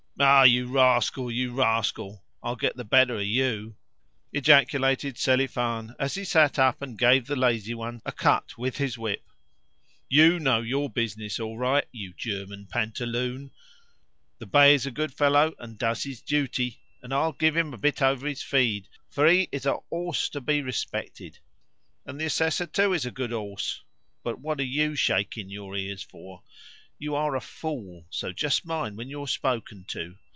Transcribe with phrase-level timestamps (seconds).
[0.23, 2.23] "Ah, you rascal, you rascal!
[2.43, 3.75] I'll get the better of you!"
[4.31, 8.99] ejaculated Selifan as he sat up and gave the lazy one a cut with his
[8.99, 9.23] whip.
[10.09, 13.49] "YOU know your business all right, you German pantaloon!
[14.37, 17.73] The bay is a good fellow, and does his duty, and I will give him
[17.73, 21.39] a bit over his feed, for he is a horse to be respected;
[22.05, 23.81] and the Assessor too is a good horse.
[24.21, 26.43] But what are YOU shaking your ears for?
[26.99, 30.17] You are a fool, so just mind when you're spoken to.